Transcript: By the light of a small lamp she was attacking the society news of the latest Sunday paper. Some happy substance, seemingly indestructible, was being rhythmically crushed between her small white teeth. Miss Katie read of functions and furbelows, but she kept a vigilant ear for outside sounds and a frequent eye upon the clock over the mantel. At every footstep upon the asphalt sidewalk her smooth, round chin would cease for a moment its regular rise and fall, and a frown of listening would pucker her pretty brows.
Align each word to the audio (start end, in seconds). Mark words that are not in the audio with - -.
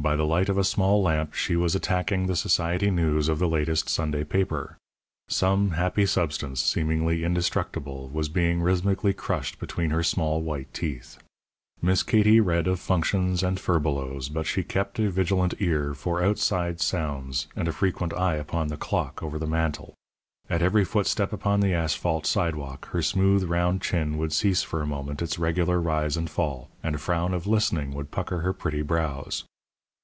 By 0.00 0.16
the 0.16 0.24
light 0.24 0.48
of 0.48 0.56
a 0.56 0.64
small 0.64 1.02
lamp 1.02 1.34
she 1.34 1.56
was 1.56 1.74
attacking 1.74 2.24
the 2.26 2.34
society 2.34 2.90
news 2.90 3.28
of 3.28 3.38
the 3.38 3.46
latest 3.46 3.90
Sunday 3.90 4.24
paper. 4.24 4.78
Some 5.28 5.72
happy 5.72 6.06
substance, 6.06 6.62
seemingly 6.62 7.22
indestructible, 7.22 8.08
was 8.08 8.30
being 8.30 8.62
rhythmically 8.62 9.12
crushed 9.12 9.58
between 9.58 9.90
her 9.90 10.02
small 10.02 10.40
white 10.40 10.72
teeth. 10.72 11.18
Miss 11.82 12.02
Katie 12.02 12.40
read 12.40 12.66
of 12.66 12.80
functions 12.80 13.42
and 13.42 13.60
furbelows, 13.60 14.30
but 14.30 14.46
she 14.46 14.62
kept 14.64 14.98
a 14.98 15.10
vigilant 15.10 15.52
ear 15.58 15.92
for 15.92 16.22
outside 16.24 16.80
sounds 16.80 17.46
and 17.54 17.68
a 17.68 17.72
frequent 17.72 18.14
eye 18.14 18.36
upon 18.36 18.68
the 18.68 18.78
clock 18.78 19.22
over 19.22 19.38
the 19.38 19.46
mantel. 19.46 19.92
At 20.48 20.62
every 20.62 20.86
footstep 20.86 21.30
upon 21.30 21.60
the 21.60 21.74
asphalt 21.74 22.24
sidewalk 22.24 22.86
her 22.92 23.02
smooth, 23.02 23.44
round 23.44 23.82
chin 23.82 24.16
would 24.16 24.32
cease 24.32 24.62
for 24.62 24.80
a 24.80 24.86
moment 24.86 25.20
its 25.20 25.38
regular 25.38 25.78
rise 25.78 26.16
and 26.16 26.30
fall, 26.30 26.70
and 26.82 26.94
a 26.94 26.98
frown 26.98 27.34
of 27.34 27.46
listening 27.46 27.92
would 27.92 28.10
pucker 28.10 28.38
her 28.40 28.54
pretty 28.54 28.80
brows. 28.80 29.44